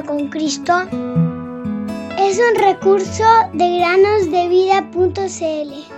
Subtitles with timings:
[0.00, 0.72] con Cristo
[2.18, 5.92] es un recurso de granosdevida.cl.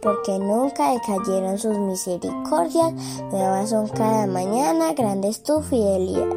[0.00, 2.92] porque nunca decayeron sus misericordias,
[3.32, 6.28] nuevas son cada mañana, grande es tu fidelidad.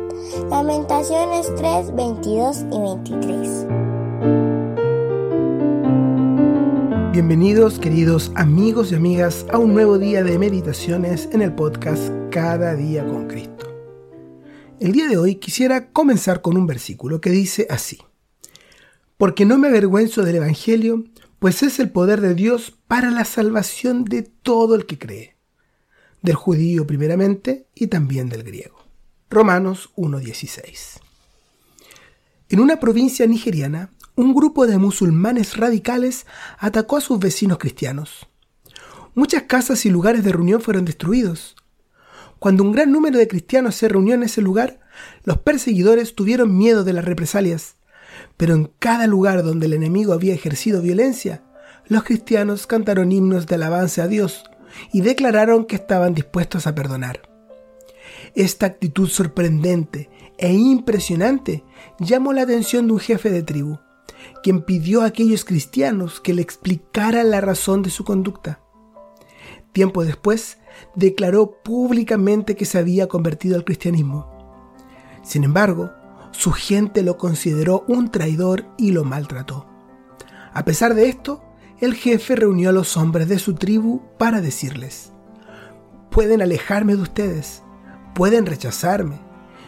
[0.49, 3.86] Lamentaciones 3, 22 y 23.
[7.17, 12.75] Bienvenidos queridos amigos y amigas a un nuevo día de meditaciones en el podcast Cada
[12.75, 13.75] día con Cristo.
[14.79, 17.97] El día de hoy quisiera comenzar con un versículo que dice así,
[19.17, 21.05] porque no me avergüenzo del Evangelio,
[21.39, 25.37] pues es el poder de Dios para la salvación de todo el que cree,
[26.21, 28.77] del judío primeramente y también del griego.
[29.31, 30.99] Romanos 1.16.
[32.49, 36.25] En una provincia nigeriana, un grupo de musulmanes radicales
[36.59, 38.27] atacó a sus vecinos cristianos.
[39.15, 41.55] Muchas casas y lugares de reunión fueron destruidos.
[42.39, 44.81] Cuando un gran número de cristianos se reunió en ese lugar,
[45.23, 47.77] los perseguidores tuvieron miedo de las represalias
[48.37, 51.43] pero en cada lugar donde el enemigo había ejercido violencia,
[51.87, 54.43] los cristianos cantaron himnos de alabanza a Dios
[54.91, 57.21] y declararon que estaban dispuestos a perdonar.
[58.35, 61.63] Esta actitud sorprendente e impresionante
[61.99, 63.79] llamó la atención de un jefe de tribu,
[64.43, 68.59] quien pidió a aquellos cristianos que le explicaran la razón de su conducta.
[69.73, 70.57] Tiempo después,
[70.95, 74.27] declaró públicamente que se había convertido al cristianismo.
[75.23, 75.91] Sin embargo,
[76.31, 79.67] su gente lo consideró un traidor y lo maltrató.
[80.53, 81.43] A pesar de esto,
[81.79, 85.11] el jefe reunió a los hombres de su tribu para decirles,
[86.09, 87.61] pueden alejarme de ustedes,
[88.15, 89.19] pueden rechazarme,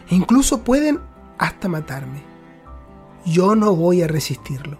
[0.08, 0.98] incluso pueden
[1.38, 2.29] hasta matarme.
[3.24, 4.78] Yo no voy a resistirlo.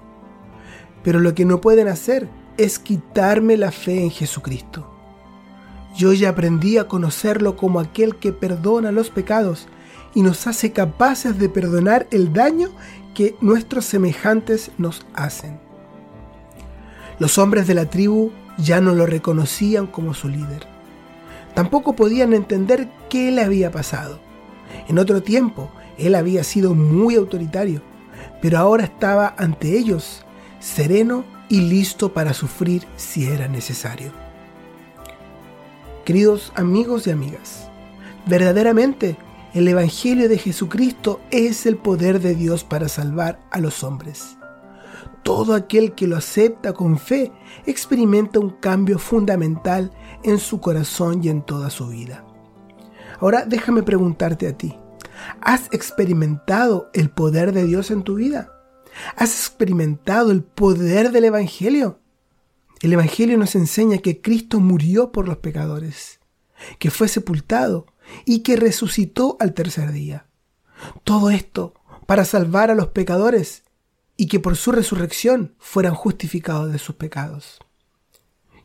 [1.02, 4.87] Pero lo que no pueden hacer es quitarme la fe en Jesucristo.
[5.97, 9.66] Yo ya aprendí a conocerlo como aquel que perdona los pecados
[10.14, 12.70] y nos hace capaces de perdonar el daño
[13.14, 15.59] que nuestros semejantes nos hacen.
[17.19, 20.66] Los hombres de la tribu ya no lo reconocían como su líder.
[21.54, 24.20] Tampoco podían entender qué le había pasado.
[24.88, 27.82] En otro tiempo, él había sido muy autoritario,
[28.40, 30.24] pero ahora estaba ante ellos,
[30.58, 34.12] sereno y listo para sufrir si era necesario.
[36.04, 37.68] Queridos amigos y amigas,
[38.26, 39.16] verdaderamente
[39.52, 44.36] el Evangelio de Jesucristo es el poder de Dios para salvar a los hombres.
[45.22, 47.32] Todo aquel que lo acepta con fe
[47.66, 52.24] experimenta un cambio fundamental en su corazón y en toda su vida.
[53.20, 54.74] Ahora déjame preguntarte a ti,
[55.41, 58.53] ¿has experimentado el poder de Dios en tu vida?
[59.16, 62.00] ¿Has experimentado el poder del Evangelio?
[62.81, 66.20] El Evangelio nos enseña que Cristo murió por los pecadores,
[66.78, 67.86] que fue sepultado
[68.25, 70.26] y que resucitó al tercer día.
[71.04, 71.75] Todo esto
[72.06, 73.64] para salvar a los pecadores
[74.16, 77.58] y que por su resurrección fueran justificados de sus pecados.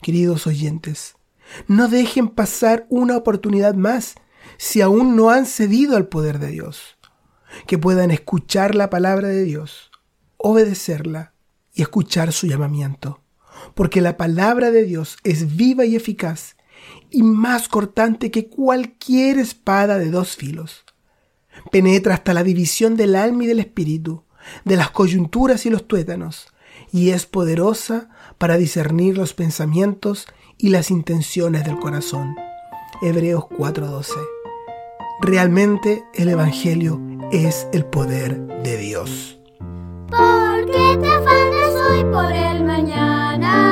[0.02, 1.16] Queridos oyentes,
[1.68, 4.16] no dejen pasar una oportunidad más
[4.58, 6.98] si aún no han cedido al poder de Dios.
[7.68, 9.92] Que puedan escuchar la palabra de Dios,
[10.38, 11.34] obedecerla
[11.74, 13.22] y escuchar su llamamiento.
[13.74, 16.56] Porque la palabra de Dios es viva y eficaz
[17.10, 20.84] y más cortante que cualquier espada de dos filos.
[21.72, 24.24] Penetra hasta la división del alma y del espíritu,
[24.66, 26.48] de las coyunturas y los tuétanos,
[26.92, 30.28] y es poderosa para discernir los pensamientos
[30.58, 32.36] y las intenciones del corazón.
[33.02, 34.45] Hebreos 4:12.
[35.22, 37.00] Realmente el Evangelio
[37.32, 39.40] es el poder de Dios.
[40.10, 43.65] Porque te afanas hoy por el mañana,